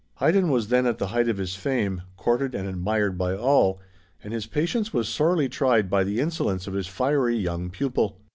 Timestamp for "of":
1.29-1.37, 6.65-6.73